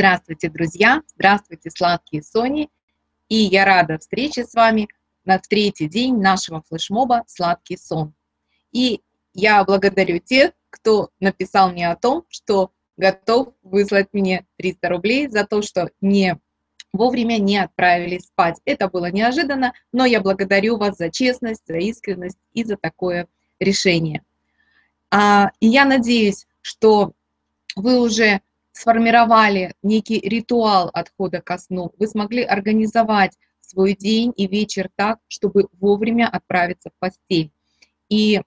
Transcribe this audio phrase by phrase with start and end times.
[0.00, 1.02] Здравствуйте, друзья!
[1.16, 2.70] Здравствуйте, сладкие Сони!
[3.28, 4.86] И я рада встрече с вами
[5.24, 8.14] на третий день нашего флешмоба «Сладкий сон».
[8.70, 9.00] И
[9.34, 15.44] я благодарю тех, кто написал мне о том, что готов выслать мне 300 рублей за
[15.44, 16.38] то, что не
[16.92, 18.60] вовремя не отправились спать.
[18.64, 23.26] Это было неожиданно, но я благодарю вас за честность, за искренность и за такое
[23.58, 24.22] решение.
[25.10, 27.14] А, и я надеюсь, что
[27.74, 28.42] вы уже
[28.78, 35.66] сформировали некий ритуал отхода ко сну, вы смогли организовать свой день и вечер так, чтобы
[35.72, 37.52] вовремя отправиться в постель.
[38.08, 38.40] И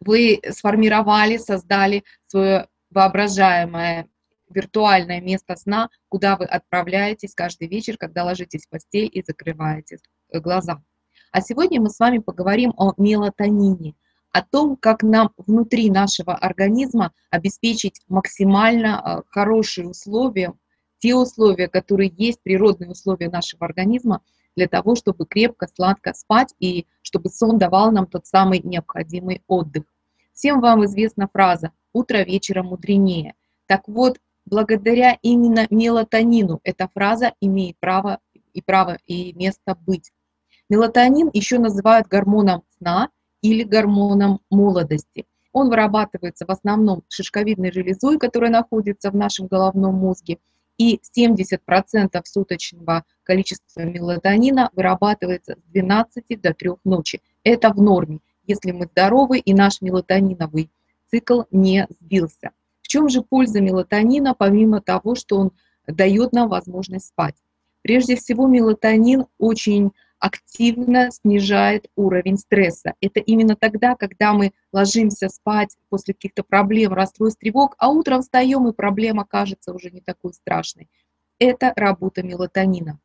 [0.00, 4.08] вы сформировали, создали свое воображаемое
[4.48, 9.98] виртуальное место сна, куда вы отправляетесь каждый вечер, когда ложитесь в постель и закрываете
[10.32, 10.82] глаза.
[11.30, 13.94] А сегодня мы с вами поговорим о мелатонине,
[14.36, 20.52] о том, как нам внутри нашего организма обеспечить максимально а, хорошие условия,
[20.98, 24.20] те условия, которые есть, природные условия нашего организма,
[24.54, 29.84] для того, чтобы крепко, сладко спать и чтобы сон давал нам тот самый необходимый отдых.
[30.34, 33.32] Всем вам известна фраза «утро вечера мудренее».
[33.64, 38.18] Так вот, благодаря именно мелатонину эта фраза имеет право
[38.52, 40.12] и право и место быть.
[40.68, 43.08] Мелатонин еще называют гормоном сна
[43.42, 45.26] или гормоном молодости.
[45.52, 50.38] Он вырабатывается в основном шишковидной железой, которая находится в нашем головном мозге,
[50.78, 57.22] и 70% суточного количества мелатонина вырабатывается с 12 до 3 ночи.
[57.44, 60.70] Это в норме, если мы здоровы и наш мелатониновый
[61.10, 62.50] цикл не сбился.
[62.82, 65.52] В чем же польза мелатонина, помимо того, что он
[65.86, 67.34] дает нам возможность спать?
[67.82, 72.94] Прежде всего, мелатонин очень активно снижает уровень стресса.
[73.00, 78.66] Это именно тогда, когда мы ложимся спать после каких-то проблем, расстройств, тревог, а утром встаем,
[78.68, 80.88] и проблема кажется уже не такой страшной.
[81.38, 82.98] Это работа мелатонина.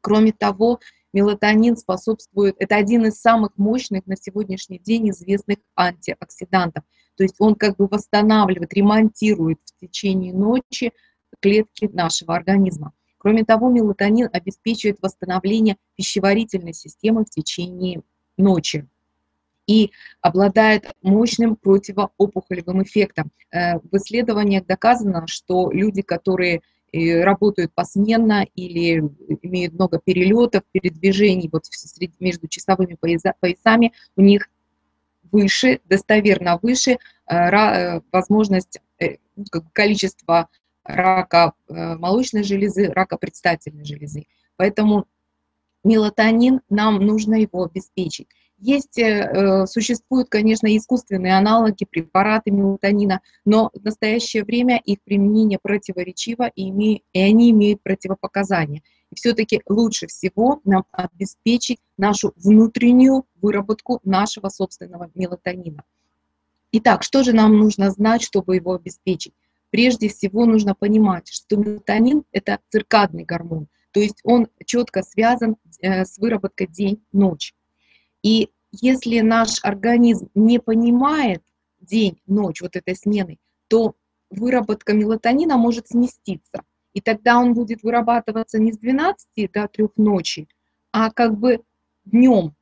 [0.00, 0.80] Кроме того,
[1.12, 6.84] мелатонин способствует, это один из самых мощных на сегодняшний день известных антиоксидантов.
[7.16, 10.92] То есть он как бы восстанавливает, ремонтирует в течение ночи
[11.40, 12.92] клетки нашего организма.
[13.28, 18.00] Кроме того, мелатонин обеспечивает восстановление пищеварительной системы в течение
[18.38, 18.88] ночи
[19.66, 19.90] и
[20.22, 23.30] обладает мощным противоопухолевым эффектом.
[23.50, 29.02] Э, в исследованиях доказано, что люди, которые э, работают посменно или
[29.42, 31.64] имеют много перелетов, передвижений вот
[32.20, 34.48] между часовыми поясами, у них
[35.30, 36.96] выше, достоверно выше
[37.30, 38.80] э, возможность,
[39.36, 39.44] ну,
[39.74, 40.48] количество
[40.88, 44.26] рака э, молочной железы, рака предстательной железы.
[44.56, 45.06] Поэтому
[45.84, 48.28] мелатонин, нам нужно его обеспечить.
[48.58, 56.48] Есть, э, существуют, конечно, искусственные аналоги, препараты мелатонина, но в настоящее время их применение противоречиво,
[56.48, 58.82] и, име, и они имеют противопоказания.
[59.10, 65.84] И все-таки лучше всего нам обеспечить нашу внутреннюю выработку нашего собственного мелатонина.
[66.72, 69.32] Итак, что же нам нужно знать, чтобы его обеспечить?
[69.70, 76.04] Прежде всего нужно понимать, что мелатонин– это циркадный гормон, то есть он четко связан э,
[76.04, 77.54] с выработкой день-ночь.
[78.22, 81.42] И если наш организм не понимает
[81.80, 83.94] день-ночь вот этой смены, то
[84.30, 86.62] выработка мелатонина может сместиться.
[86.92, 90.48] И тогда он будет вырабатываться не с 12 до 3 ночи,
[90.92, 91.62] а как бы
[92.04, 92.54] днем.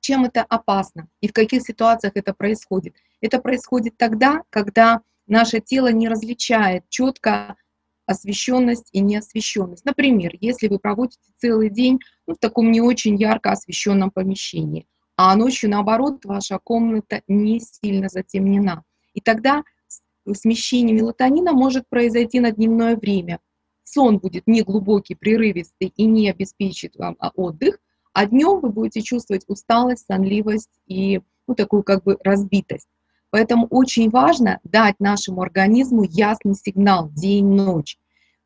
[0.00, 2.96] Чем это опасно и в каких ситуациях это происходит?
[3.20, 7.56] Это происходит тогда, когда наше тело не различает четко
[8.06, 9.84] освещенность и неосвещенность.
[9.84, 14.86] Например, если вы проводите целый день ну, в таком не очень ярко освещенном помещении,
[15.16, 18.84] а ночью, наоборот, ваша комната не сильно затемнена.
[19.14, 19.62] И тогда
[20.32, 23.38] смещение мелатонина может произойти на дневное время.
[23.84, 27.78] Сон будет неглубокий, прерывистый и не обеспечит вам а, отдых,
[28.12, 32.88] а днем вы будете чувствовать усталость, сонливость и ну, такую как бы разбитость.
[33.30, 37.98] Поэтому очень важно дать нашему организму ясный сигнал день-ночь.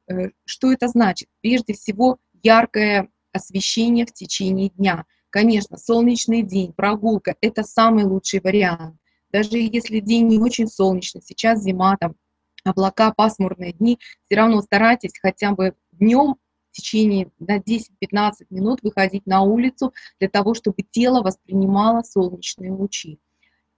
[0.08, 1.28] Э, что это значит?
[1.40, 5.06] Прежде всего, яркое освещение в течение дня.
[5.30, 8.96] Конечно, солнечный день, прогулка– это самый лучший вариант.
[9.32, 12.14] Даже если день не очень солнечный, сейчас зима, там
[12.64, 16.36] облака, пасмурные дни, все равно старайтесь хотя бы днем
[16.70, 23.18] в течение на 10-15 минут выходить на улицу для того, чтобы тело воспринимало солнечные лучи.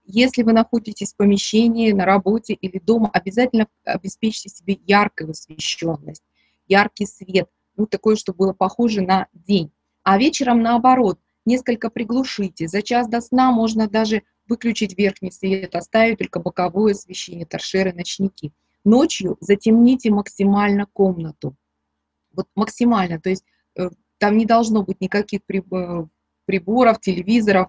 [0.09, 6.23] Если вы находитесь в помещении, на работе или дома, обязательно обеспечьте себе яркую освещенность,
[6.65, 9.69] яркий свет, ну, такое, чтобы было похоже на день.
[10.03, 12.69] А вечером, наоборот, несколько приглушите.
[12.69, 18.53] За час до сна можно даже выключить верхний свет, оставить только боковое освещение, торшеры, ночники.
[18.85, 21.57] ночью затемните максимально комнату.
[22.31, 23.43] Вот максимально, то есть
[23.75, 23.89] э,
[24.19, 25.41] там не должно быть никаких
[26.47, 27.67] приборов, телевизоров,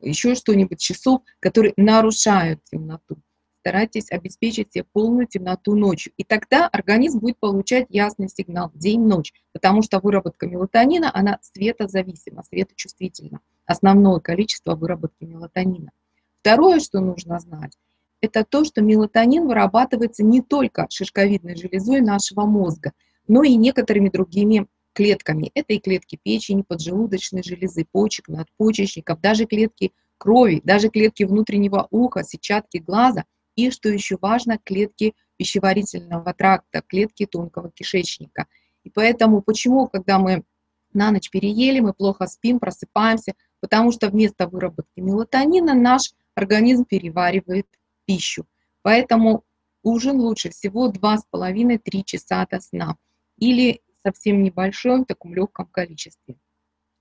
[0.00, 3.18] еще что-нибудь, часов, которые нарушают темноту.
[3.60, 6.12] Старайтесь обеспечить себе полную темноту ночью.
[6.16, 13.40] И тогда организм будет получать ясный сигнал день-ночь, потому что выработка мелатонина, она светозависима, светочувствительна.
[13.66, 15.92] Основное количество выработки мелатонина.
[16.40, 17.76] Второе, что нужно знать,
[18.20, 22.92] это то, что мелатонин вырабатывается не только шишковидной железой нашего мозга,
[23.28, 25.50] но и некоторыми другими клетками.
[25.54, 32.22] Это и клетки печени, поджелудочной железы, почек, надпочечников, даже клетки крови, даже клетки внутреннего уха,
[32.22, 33.24] сетчатки глаза
[33.56, 38.46] и, что еще важно, клетки пищеварительного тракта, клетки тонкого кишечника.
[38.84, 40.44] И поэтому почему, когда мы
[40.92, 47.66] на ночь переели, мы плохо спим, просыпаемся, потому что вместо выработки мелатонина наш организм переваривает
[48.04, 48.46] пищу.
[48.82, 49.44] Поэтому
[49.82, 52.96] ужин лучше всего 2,5-3 часа до сна.
[53.38, 56.36] Или совсем небольшом, в таком легком количестве.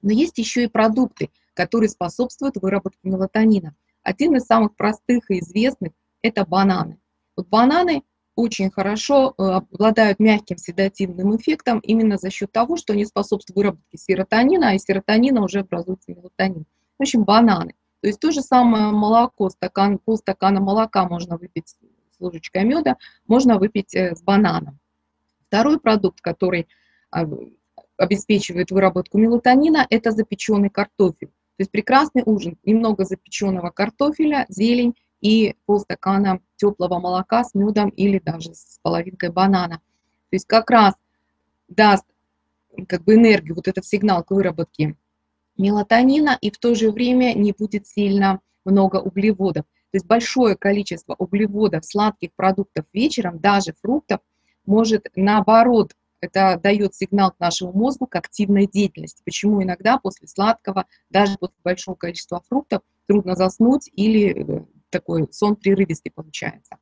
[0.01, 3.75] Но есть еще и продукты, которые способствуют выработке мелатонина.
[4.03, 6.99] Один из самых простых и известных– это бананы.
[7.35, 8.03] Вот бананы
[8.35, 13.97] очень хорошо э, обладают мягким седативным эффектом именно за счет того, что они способствуют выработке
[13.97, 16.65] серотонина, а из серотонина уже образуется мелатонин.
[16.97, 17.75] В общем, бананы.
[18.01, 22.97] То есть то же самое молоко, стакан, полстакана молока можно выпить с ложечкой меда,
[23.27, 24.79] можно выпить э, с бананом.
[25.47, 26.67] Второй продукт, который
[27.97, 31.27] обеспечивает выработку мелатонина, это запеченный картофель.
[31.27, 38.19] То есть прекрасный ужин, немного запеченного картофеля, зелень и полстакана теплого молока с медом или
[38.19, 39.77] даже с половинкой банана.
[40.29, 40.95] То есть как раз
[41.67, 42.05] даст
[42.87, 44.95] как бы энергию, вот этот сигнал к выработке
[45.57, 49.65] мелатонина, и в то же время не будет сильно много углеводов.
[49.91, 54.21] То есть большое количество углеводов, сладких продуктов вечером, даже фруктов,
[54.65, 59.21] может наоборот это дает сигнал к нашему мозгу к активной деятельности.
[59.25, 65.55] Почему иногда после сладкого, даже после большого количества фруктов, трудно заснуть или э, такой сон
[65.55, 66.77] прерывистый получается.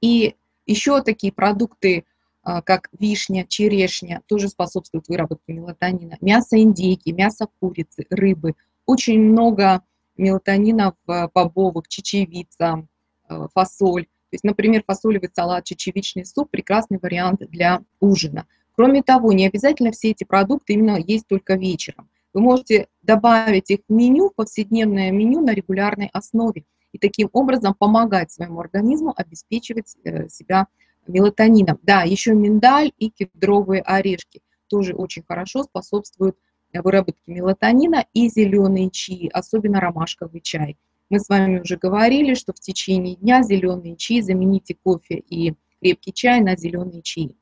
[0.00, 0.36] И
[0.66, 2.04] еще такие продукты,
[2.42, 6.16] а, как вишня, черешня, тоже способствуют выработке мелатонина.
[6.20, 8.54] Мясо индейки, мясо курицы, рыбы.
[8.84, 9.82] Очень много
[10.16, 12.86] мелатонина в бобовых, чечевица,
[13.28, 14.06] э, фасоль.
[14.32, 18.46] То есть, например, фасолевый салат, чечевичный суп– прекрасный вариант для ужина.
[18.74, 22.08] Кроме того, не обязательно все эти продукты именно есть только вечером.
[22.32, 27.74] Вы можете добавить их в меню, в повседневное меню на регулярной основе и таким образом
[27.74, 30.66] помогать своему организму обеспечивать э, себя
[31.06, 31.78] мелатонином.
[31.82, 36.38] Да, еще миндаль и кедровые орешки тоже очень хорошо способствуют
[36.72, 40.78] выработке мелатонина и зеленые чаи, особенно ромашковый чай.
[41.12, 46.10] Мы с вами уже говорили, что в течение дня зеленые чаи замените кофе и крепкий
[46.10, 47.36] чай на зеленые чаи.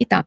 [0.00, 0.26] Итак,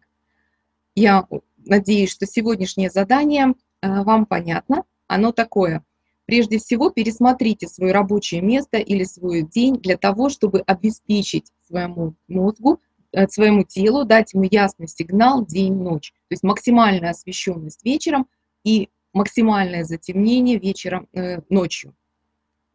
[0.96, 1.28] я
[1.66, 4.86] надеюсь, что сегодняшнее задание э, вам понятно.
[5.08, 5.84] Оно такое.
[6.24, 12.80] Прежде всего, пересмотрите свое рабочее место или свой день для того, чтобы обеспечить своему мозгу,
[13.12, 16.14] э, своему телу, дать ему ясный сигнал день-ночь.
[16.30, 18.28] То есть максимальная освещенность вечером
[18.64, 21.94] и максимальное затемнение вечером, э, ночью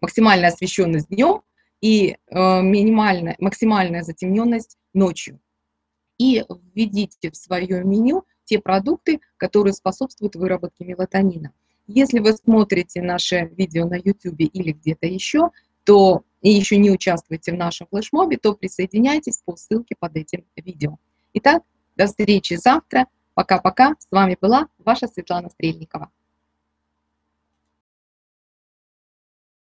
[0.01, 1.43] максимальная освещенность днем
[1.81, 5.41] и э, минимальная, максимальная затемненность ночью.
[6.19, 11.53] И введите в свое меню те продукты, которые способствуют выработке мелатонина.
[11.87, 15.51] Если вы смотрите наше видео на YouTube или где-то еще,
[15.85, 20.99] то и еще не участвуете в нашем флешмобе, то присоединяйтесь по ссылке под этим видео.
[21.35, 21.63] Итак,
[21.97, 23.07] до встречи завтра.
[23.35, 23.95] Пока-пока.
[23.99, 26.11] С вами была ваша Светлана Стрельникова.